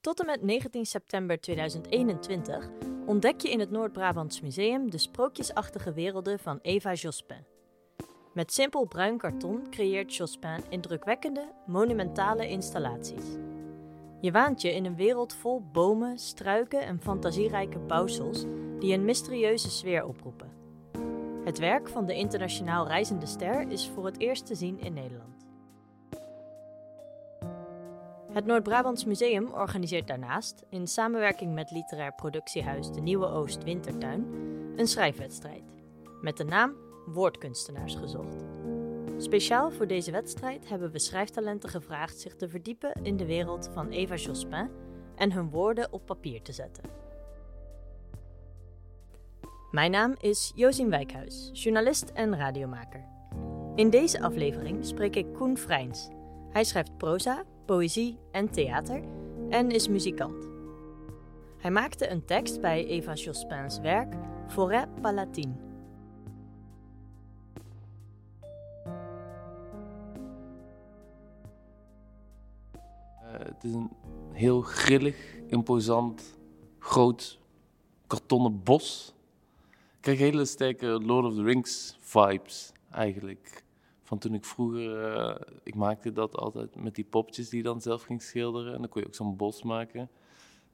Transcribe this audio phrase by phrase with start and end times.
[0.00, 2.68] Tot en met 19 september 2021
[3.06, 7.44] ontdek je in het Noord-Brabants Museum de sprookjesachtige werelden van Eva Jospin.
[8.34, 13.24] Met simpel bruin karton creëert Jospin indrukwekkende, monumentale installaties.
[14.20, 18.44] Je waant je in een wereld vol bomen, struiken en fantasierijke bouwsels
[18.78, 20.52] die een mysterieuze sfeer oproepen.
[21.44, 25.39] Het werk van de internationaal reizende ster is voor het eerst te zien in Nederland.
[28.32, 34.26] Het Noord-Brabants Museum organiseert daarnaast, in samenwerking met literair productiehuis De Nieuwe Oost Wintertuin,
[34.76, 35.62] een schrijfwedstrijd.
[36.20, 36.74] Met de naam
[37.06, 38.44] Woordkunstenaars gezocht.
[39.16, 43.88] Speciaal voor deze wedstrijd hebben we schrijftalenten gevraagd zich te verdiepen in de wereld van
[43.88, 44.70] Eva Jospin
[45.16, 46.84] en hun woorden op papier te zetten.
[49.70, 53.04] Mijn naam is Josien Wijkhuis, journalist en radiomaker.
[53.74, 56.08] In deze aflevering spreek ik Koen Vrijns.
[56.50, 59.02] Hij schrijft proza, poëzie en theater
[59.48, 60.48] en is muzikant.
[61.58, 64.14] Hij maakte een tekst bij Eva Jospins werk
[64.48, 65.52] Forêt Palatine.
[73.22, 73.90] Uh, het is een
[74.32, 76.38] heel grillig, imposant,
[76.78, 77.38] groot
[78.06, 79.14] kartonnen bos.
[79.70, 83.64] Ik krijg hele sterke Lord of the Rings vibes eigenlijk.
[84.10, 87.80] Van toen ik vroeger, uh, ik maakte dat altijd met die popjes die je dan
[87.80, 88.74] zelf ging schilderen.
[88.74, 90.10] En dan kon je ook zo'n bos maken.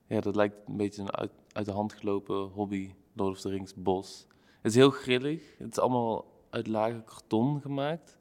[0.07, 3.73] Ja, dat lijkt een beetje een uit, uit de hand gelopen hobby, Lord of the
[3.77, 4.27] bos.
[4.61, 5.59] Het is heel grillig.
[5.59, 8.19] Het is allemaal uit lage karton gemaakt.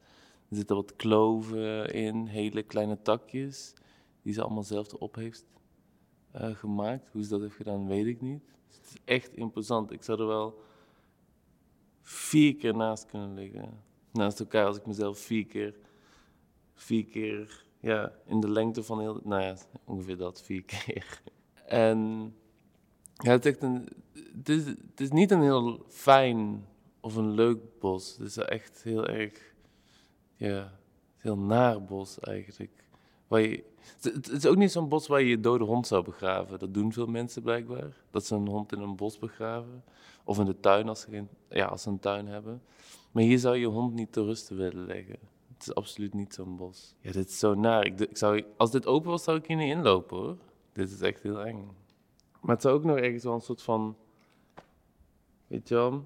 [0.49, 3.73] Er zitten wat kloven in, hele kleine takjes,
[4.21, 5.45] die ze allemaal zelf erop heeft
[6.35, 7.09] uh, gemaakt.
[7.11, 8.43] Hoe ze dat heeft gedaan, weet ik niet.
[8.67, 9.91] het is echt imposant.
[9.91, 10.59] Ik zou er wel
[12.01, 15.75] vier keer naast kunnen liggen naast elkaar als ik mezelf vier keer,
[16.73, 21.21] vier keer ja, in de lengte van heel, nou ja, ongeveer dat, vier keer.
[21.65, 22.33] En
[23.13, 23.87] ja, het is echt een,
[24.37, 26.65] het is, het is niet een heel fijn
[26.99, 28.17] of een leuk bos.
[28.17, 29.53] Het is echt heel erg,
[30.35, 30.79] ja,
[31.17, 32.83] heel naar bos eigenlijk.
[33.27, 33.63] Waar je,
[34.01, 36.59] het is ook niet zo'n bos waar je je dode hond zou begraven.
[36.59, 37.97] Dat doen veel mensen blijkbaar.
[38.11, 39.83] Dat ze een hond in een bos begraven.
[40.25, 42.61] Of in de tuin als ze, geen, ja, als ze een tuin hebben.
[43.11, 45.19] Maar hier zou je hond niet te rusten willen leggen.
[45.53, 46.95] Het is absoluut niet zo'n bos.
[46.99, 47.85] Ja, dit is zo naar.
[47.85, 50.37] Ik, ik zou, als dit open was, zou ik hier niet inlopen hoor.
[50.73, 51.71] Dit is echt heel eng.
[52.41, 53.95] Maar het zou ook nog ergens wel een soort van.
[55.47, 56.03] Weet je wel?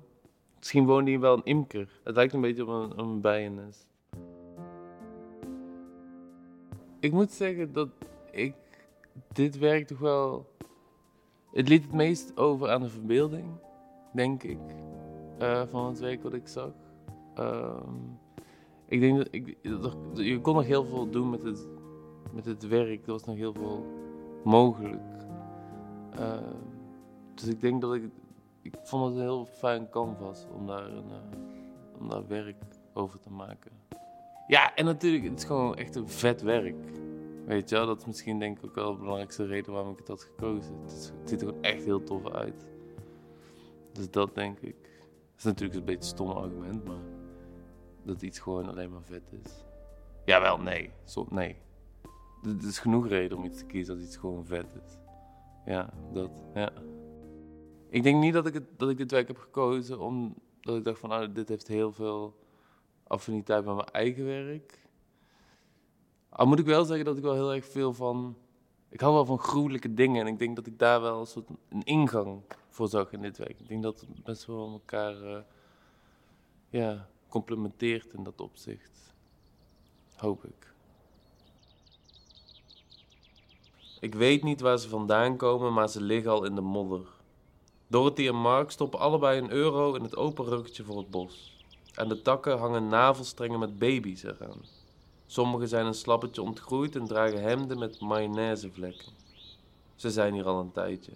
[0.57, 1.99] Misschien woonde hier wel een imker.
[2.03, 3.87] Het lijkt een beetje op een, op een bijennest.
[6.99, 7.89] Ik moet zeggen dat
[8.31, 8.55] ik
[9.33, 10.53] dit werk toch wel.
[11.51, 13.45] Het liet het meest over aan de verbeelding,
[14.11, 14.59] denk ik,
[15.39, 16.71] uh, van het werk wat ik zag.
[17.35, 17.93] Ehm,
[18.85, 19.57] ik denk dat ik,
[20.13, 21.67] je kon nog heel veel doen met het,
[22.31, 23.05] met het werk.
[23.05, 23.85] Er was nog heel veel
[24.43, 25.01] mogelijk.
[26.11, 26.43] Ehm,
[27.33, 28.03] dus ik denk dat ik.
[28.61, 33.19] Ik vond het een heel fijn canvas om daar, een, uh, om daar werk over
[33.19, 33.71] te maken.
[34.47, 36.75] Ja, en natuurlijk, het is gewoon echt een vet werk.
[37.45, 39.97] Weet je wel, dat is misschien denk ik ook wel de belangrijkste reden waarom ik
[39.97, 40.73] het had gekozen.
[40.81, 42.65] Het, het ziet er gewoon echt heel tof uit.
[43.99, 44.81] Dus dat denk ik.
[44.81, 47.03] Dat is natuurlijk een beetje een stom argument, maar
[48.03, 49.65] dat iets gewoon alleen maar vet is.
[50.25, 50.91] Jawel, nee.
[51.03, 51.55] Zo, nee.
[52.43, 54.97] Er is genoeg reden om iets te kiezen als iets gewoon vet is.
[55.65, 56.71] Ja, dat, ja.
[57.89, 61.09] Ik denk niet dat ik, dat ik dit werk heb gekozen omdat ik dacht van,
[61.09, 62.39] nou, dit heeft heel veel
[63.03, 64.79] affiniteit met mijn eigen werk.
[66.29, 68.37] Al moet ik wel zeggen dat ik wel heel erg veel van...
[68.89, 71.49] Ik hou wel van gruwelijke dingen en ik denk dat ik daar wel een soort
[71.69, 73.59] een ingang voor zag in dit werk.
[73.59, 75.23] Ik denk dat het best wel elkaar...
[75.23, 75.37] Uh,
[76.69, 79.13] ja, complementeert in dat opzicht.
[80.15, 80.73] Hoop ik.
[83.99, 87.07] Ik weet niet waar ze vandaan komen, maar ze liggen al in de modder.
[87.87, 91.63] Dorothy en Mark stoppen allebei een euro in het open ruggetje voor het bos.
[91.93, 94.61] Aan de takken hangen navelstrengen met baby's eraan.
[95.31, 99.11] Sommige zijn een slappetje ontgroeid en dragen hemden met mayonaisevlekken.
[99.95, 101.11] Ze zijn hier al een tijdje.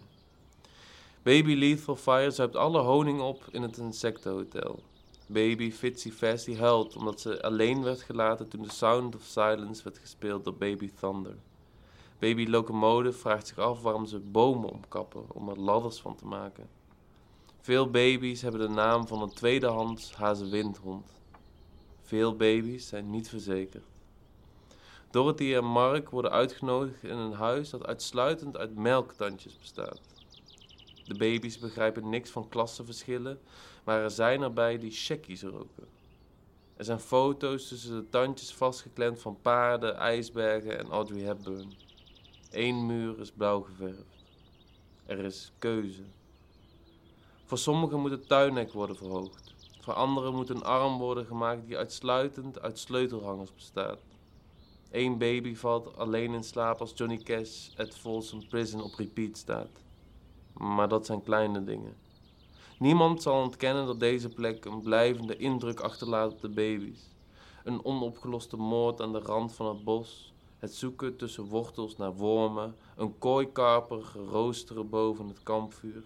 [1.23, 4.79] Baby Lethal Fire zuipt alle honing op in het insectenhotel.
[5.27, 9.97] Baby Fitzy Fasty huilt omdat ze alleen werd gelaten toen de Sound of Silence werd
[9.97, 11.35] gespeeld door Baby Thunder.
[12.19, 16.69] Baby Locomotive vraagt zich af waarom ze bomen omkappen om er ladders van te maken.
[17.59, 21.11] Veel baby's hebben de naam van een tweedehands hazewindhond.
[22.01, 23.92] Veel baby's zijn niet verzekerd.
[25.13, 30.01] Dorothy en Mark worden uitgenodigd in een huis dat uitsluitend uit melktandjes bestaat.
[31.05, 33.39] De baby's begrijpen niks van klassenverschillen,
[33.83, 35.87] maar er zijn erbij die checkies roken.
[36.75, 41.73] Er zijn foto's tussen de tandjes vastgeklemd van paarden, ijsbergen en Audrey Hepburn.
[42.51, 44.25] Eén muur is blauw geverfd.
[45.05, 46.03] Er is keuze.
[47.45, 49.53] Voor sommigen moet het tuinhek worden verhoogd.
[49.79, 53.99] Voor anderen moet een arm worden gemaakt die uitsluitend uit sleutelhangers bestaat.
[54.93, 59.83] Eén baby valt alleen in slaap als Johnny Cash at Folsom Prison op repeat staat.
[60.53, 61.95] Maar dat zijn kleine dingen.
[62.79, 67.15] Niemand zal ontkennen dat deze plek een blijvende indruk achterlaat op de baby's.
[67.63, 72.75] Een onopgeloste moord aan de rand van het bos, het zoeken tussen wortels naar wormen,
[72.95, 76.03] een kooikarper roosteren boven het kampvuur.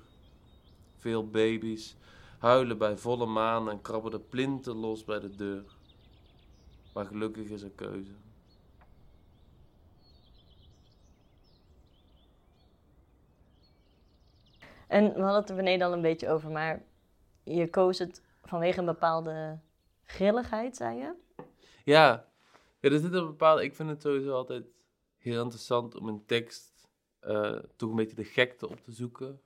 [0.95, 1.95] Veel baby's
[2.37, 5.75] huilen bij volle maan en krabben de plinten los bij de deur.
[6.93, 8.11] Maar gelukkig is er keuze.
[14.87, 16.83] En we hadden het er beneden al een beetje over, maar
[17.43, 19.59] je koos het vanwege een bepaalde
[20.03, 21.13] grilligheid, zei je?
[21.83, 22.27] Ja,
[22.79, 23.63] er zit een bepaalde.
[23.63, 24.65] Ik vind het sowieso altijd
[25.17, 26.87] heel interessant om in tekst
[27.21, 29.41] uh, toch een beetje de gekte op te zoeken.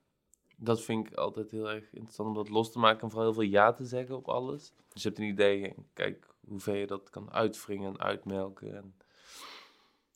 [0.57, 3.41] Dat vind ik altijd heel erg interessant om dat los te maken en vooral heel
[3.41, 4.73] veel ja te zeggen op alles.
[4.93, 8.75] Dus je hebt een idee en kijk hoe ver je dat kan uitwringen en uitmelken.
[8.75, 8.95] En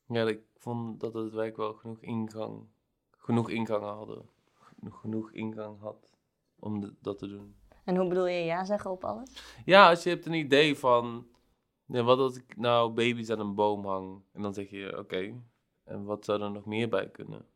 [0.06, 2.66] ja, ik vond dat het werk wel genoeg ingang,
[3.16, 4.34] genoeg ingangen hadden
[4.92, 6.16] genoeg ingang had
[6.58, 7.56] om dat te doen.
[7.84, 9.58] En hoe bedoel je ja zeggen op alles?
[9.64, 11.26] Ja, als je hebt een idee van,
[11.84, 14.22] ja, wat als ik nou baby's aan een boom hang?
[14.32, 15.42] En dan zeg je, oké,
[15.84, 17.46] en wat zou er nog meer bij kunnen?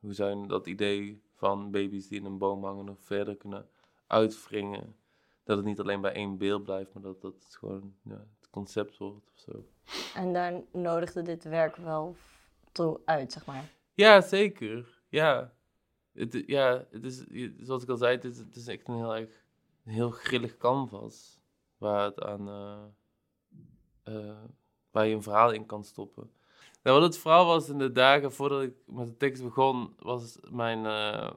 [0.00, 3.68] Hoe zou je dat idee van baby's die in een boom hangen nog verder kunnen
[4.06, 4.96] uitwringen?
[5.44, 8.96] Dat het niet alleen bij één beeld blijft, maar dat dat gewoon ja, het concept
[8.96, 9.64] wordt of zo.
[10.14, 12.16] En daar nodigde dit werk wel
[12.72, 13.70] toe uit, zeg maar?
[13.92, 15.02] Ja, zeker.
[15.08, 15.52] Ja,
[16.46, 17.24] ja, het is,
[17.60, 19.44] zoals ik al zei, het is, echt een heel erg
[19.84, 21.40] een heel grillig canvas.
[21.78, 22.48] Waar, het aan,
[24.08, 24.36] uh,
[24.90, 26.30] waar je een verhaal in kan stoppen.
[26.82, 30.38] Nou, wat het verhaal was in de dagen voordat ik met de tekst begon, was
[30.50, 30.84] mijn.
[30.84, 31.30] Uh,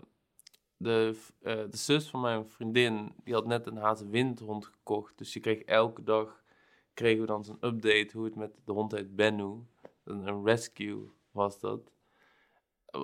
[0.82, 5.18] de, de zus van mijn vriendin, die had net een hazenwindhond gekocht.
[5.18, 6.44] Dus je kreeg elke dag,
[6.94, 9.66] kregen we dan zo'n update hoe het met de hond heet Bennu.
[10.04, 11.92] Een rescue was dat.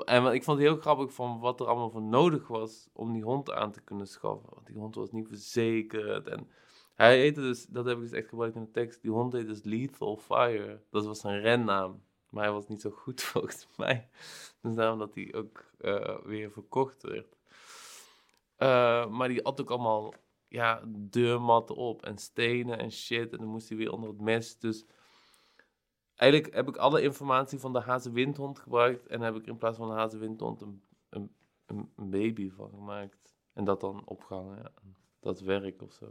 [0.06, 3.24] En ik vond het heel grappig van wat er allemaal voor nodig was om die
[3.24, 4.50] hond aan te kunnen schaffen.
[4.54, 6.28] Want die hond was niet verzekerd.
[6.28, 6.50] En
[6.94, 9.48] hij heette dus, dat heb ik dus echt gebruikt in de tekst, die hond heette
[9.48, 10.82] dus Lethal Fire.
[10.90, 12.02] Dat was zijn rennaam.
[12.30, 14.10] Maar hij was niet zo goed volgens mij.
[14.62, 17.38] Dus daarom dat hij ook uh, weer verkocht werd.
[18.58, 20.14] Uh, maar die had ook allemaal
[20.48, 23.32] ja, deurmatten op en stenen en shit.
[23.32, 24.60] En dan moest hij weer onder het mes.
[24.60, 24.86] Dus
[26.18, 29.92] eigenlijk heb ik alle informatie van de hazenwindhond gebruikt en heb ik in plaats van
[29.92, 31.32] een hazenwindhond een, een,
[31.66, 33.36] een, baby van gemaakt.
[33.54, 34.72] En dat dan opgehangen, ja.
[35.20, 36.06] Dat werk of zo.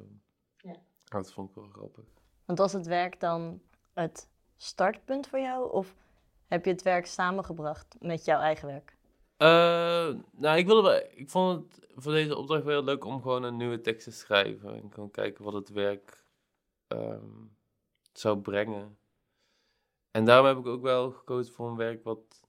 [0.56, 0.76] Ja.
[1.04, 2.04] Dat vond ik wel grappig.
[2.44, 3.60] Want was het werk dan
[3.92, 5.72] het startpunt voor jou?
[5.72, 5.94] Of
[6.46, 8.96] heb je het werk samengebracht met jouw eigen werk?
[9.38, 13.42] Uh, nou, ik, wilde wel, ik vond het voor deze opdracht wel leuk om gewoon
[13.42, 14.74] een nieuwe tekst te schrijven.
[14.74, 16.24] En gewoon kijken wat het werk
[16.88, 17.56] um,
[18.12, 18.98] zou brengen.
[20.16, 22.48] En daarom heb ik ook wel gekozen voor een werk wat,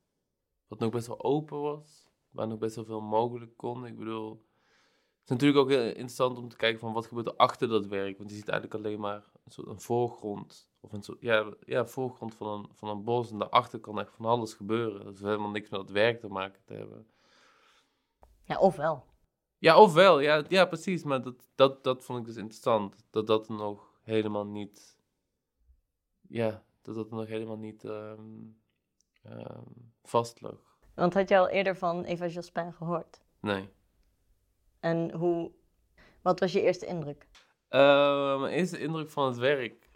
[0.67, 2.09] wat nog best wel open was.
[2.29, 3.85] Waar nog best wel veel mogelijk kon.
[3.85, 7.35] Ik bedoel, het is natuurlijk ook heel interessant om te kijken van wat gebeurt er
[7.35, 8.17] achter dat werk.
[8.17, 10.71] Want je ziet eigenlijk alleen maar een soort een voorgrond.
[10.79, 13.31] Of een soort, ja, ja, voorgrond van een, van een bos.
[13.31, 15.05] En daarachter kan echt van alles gebeuren.
[15.05, 17.07] Dat is helemaal niks met dat werk te maken te hebben.
[18.43, 19.05] Ja, ofwel.
[19.57, 20.19] Ja, ofwel.
[20.19, 21.03] Ja, ja precies.
[21.03, 23.07] Maar dat, dat, dat vond ik dus interessant.
[23.09, 24.99] Dat dat nog helemaal niet...
[26.29, 28.61] Ja, dat dat nog helemaal niet um,
[29.25, 29.93] um.
[30.95, 33.21] Want had je al eerder van Eva Jospin gehoord?
[33.41, 33.69] Nee.
[34.79, 35.51] En hoe,
[36.21, 37.27] wat was je eerste indruk?
[37.69, 39.89] Uh, mijn eerste indruk van het werk.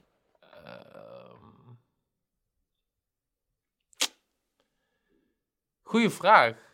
[5.82, 6.70] Goeie vraag.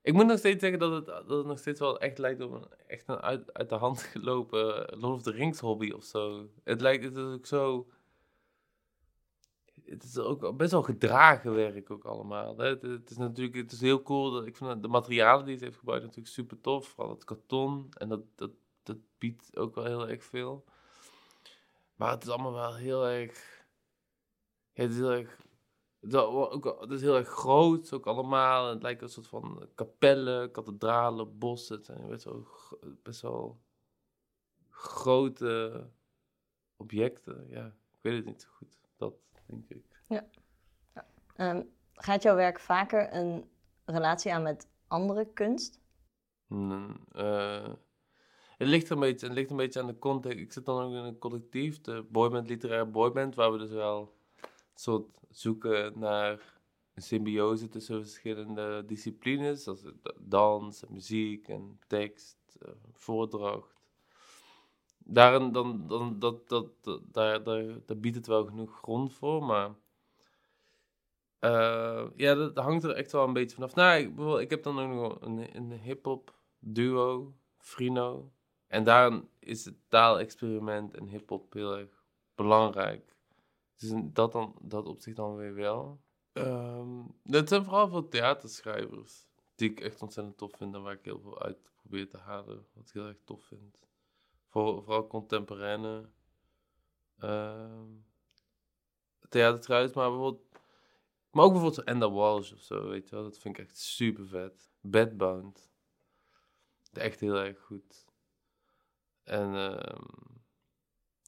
[0.00, 2.52] Ik moet nog steeds zeggen dat het, dat het nog steeds wel echt lijkt op
[2.52, 6.48] een, echt een uit, uit de hand gelopen Lord of the Rings hobby of zo.
[6.64, 7.88] Het lijkt het is ook zo
[10.02, 12.58] het is ook best wel gedragen werk ook allemaal.
[12.58, 14.30] Het, is natuurlijk het is heel cool.
[14.30, 16.88] Dat, ik vind de materialen die ze heeft gebruikt natuurlijk super tof.
[16.88, 17.88] Vooral het karton.
[17.96, 18.50] En dat, dat,
[18.82, 20.64] dat biedt ook wel heel erg veel.
[21.94, 23.66] Maar het is allemaal wel heel erg...
[24.72, 25.46] Het is heel erg...
[26.00, 28.68] Het ook, het is heel groot ook allemaal.
[28.68, 31.76] Het lijkt een soort van kapellen, kathedralen, bossen.
[31.76, 32.46] Het zijn best wel,
[33.02, 33.60] best wel
[34.70, 35.86] grote
[36.76, 37.46] objecten.
[37.48, 38.78] Ja, ik weet het niet zo goed.
[38.96, 39.14] Dat
[39.46, 39.87] denk ik.
[40.08, 40.26] Ja.
[41.36, 41.62] Ehm,
[41.94, 43.50] gaat jouw werk vaker een
[43.84, 45.80] relatie aan met andere kunst?
[46.46, 47.68] Mm, uh,
[48.56, 50.38] het, ligt een beetje, het ligt een beetje aan de context.
[50.38, 54.16] Ik zit dan ook in een collectief, de boyband, literaire boyband, waar we dus wel
[54.74, 56.58] soort zoeken naar
[56.94, 59.84] een symbiose tussen verschillende disciplines, zoals
[60.20, 63.76] dans, muziek en tekst, uh, voordracht.
[64.98, 66.66] Dan, dan, dat, dat,
[67.12, 69.74] daar, daar, daar biedt het wel genoeg grond voor, maar
[71.40, 73.74] uh, ja, dat hangt er echt wel een beetje vanaf.
[73.74, 78.32] Nou, ik, ik heb dan ook nog een, een hip-hop duo, Frino.
[78.66, 82.04] En daarin is het taalexperiment en hip-hop heel erg
[82.34, 83.16] belangrijk.
[83.76, 86.00] Dus dat, dan, dat op zich dan weer wel.
[86.32, 91.04] Um, dat zijn vooral veel theaterschrijvers die ik echt ontzettend tof vind en waar ik
[91.04, 92.66] heel veel uit probeer te halen.
[92.72, 93.86] Wat ik heel erg tof vind.
[94.48, 96.08] Voor, vooral contemporaine
[97.18, 97.82] uh,
[99.28, 100.46] theaterschrijvers, maar bijvoorbeeld
[101.30, 103.24] maar ook bijvoorbeeld Enda Walsh of zo, weet je wel.
[103.24, 104.70] Dat vind ik echt super vet.
[104.80, 105.70] Bedbound.
[106.92, 108.06] Echt heel erg goed.
[109.22, 109.98] En uh,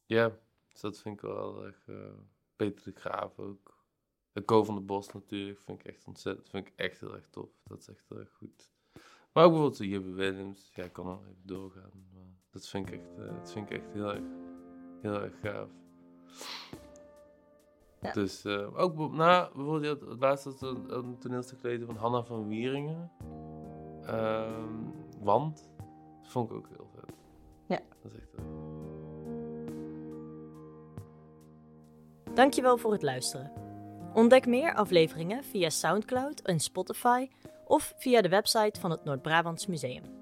[0.06, 0.38] ja,
[0.68, 1.86] dus dat vind ik wel erg...
[1.86, 2.12] Uh,
[2.56, 3.78] Peter de Graaf ook.
[4.32, 7.28] De Co van de Bos natuurlijk, vind ik echt ontzettend, vind ik echt heel erg
[7.28, 7.50] tof.
[7.64, 8.72] Dat is echt heel erg goed.
[9.32, 12.08] Maar ook bijvoorbeeld Jibbe Williams, ja, ik kan nog even doorgaan.
[12.12, 14.24] Maar dat vind ik echt, uh, dat vind ik echt heel erg,
[15.00, 15.70] heel erg gaaf.
[18.12, 23.10] Dus uh, ook na bijvoorbeeld het laatste een, een toneelstuk gelezen van Hanna van Wieringen.
[24.02, 24.42] Uh,
[25.18, 25.70] Want.
[26.22, 27.14] Dat vond ik ook heel vet.
[27.66, 27.80] Ja.
[28.02, 28.30] Dat is echt
[32.34, 33.52] Dankjewel voor het luisteren.
[34.14, 37.28] Ontdek meer afleveringen via Soundcloud en Spotify
[37.64, 40.19] of via de website van het Noord-Brabants Museum.